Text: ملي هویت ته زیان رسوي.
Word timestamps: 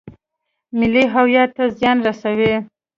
ملي 0.79 1.03
هویت 1.13 1.49
ته 1.57 1.63
زیان 1.77 1.97
رسوي. 2.07 2.53